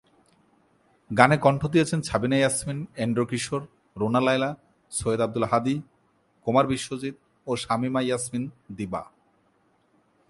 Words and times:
গানে 1.11 1.37
কণ্ঠ 1.45 1.61
দিয়েছেন 1.73 1.99
সাবিনা 2.09 2.37
ইয়াসমিন, 2.39 2.79
এন্ড্রু 3.03 3.23
কিশোর, 3.31 3.61
রুনা 3.99 4.21
লায়লা, 4.27 4.49
সৈয়দ 4.91 5.21
আব্দুল 5.25 5.45
হাদী, 5.51 5.75
কুমার 6.47 6.65
বিশ্বজিৎ 6.71 7.15
ও 7.47 7.51
শামীমা 7.63 8.01
ইয়াসমিন 8.07 8.43
দিবা। 8.77 9.01